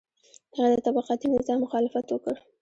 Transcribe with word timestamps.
هغه 0.55 0.69
د 0.75 0.77
طبقاتي 0.87 1.27
نظام 1.35 1.57
مخالفت 1.65 2.05
وکړ. 2.09 2.35